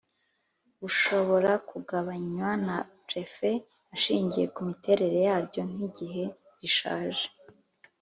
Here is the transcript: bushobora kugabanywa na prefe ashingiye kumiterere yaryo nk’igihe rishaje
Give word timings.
bushobora 0.79 1.51
kugabanywa 1.69 2.49
na 2.67 2.77
prefe 3.07 3.49
ashingiye 3.95 4.45
kumiterere 4.55 5.17
yaryo 5.27 5.61
nk’igihe 5.69 6.23
rishaje 6.59 7.27